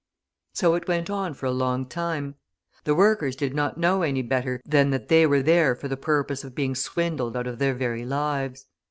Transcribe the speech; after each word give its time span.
So 0.55 0.73
it 0.73 0.87
went 0.87 1.11
on 1.11 1.35
for 1.35 1.45
a 1.45 1.51
long 1.51 1.85
time. 1.85 2.33
The 2.85 2.95
workers 2.95 3.35
did 3.35 3.53
not 3.53 3.77
know 3.77 4.01
any 4.01 4.23
better 4.23 4.59
than 4.65 4.89
that 4.89 5.09
they 5.09 5.27
were 5.27 5.43
there 5.43 5.75
for 5.75 5.87
the 5.87 5.95
purpose 5.95 6.43
of 6.43 6.55
being 6.55 6.73
swindled 6.73 7.37
out 7.37 7.45
of 7.45 7.59
their 7.59 7.75
very 7.75 8.03
lives. 8.03 8.65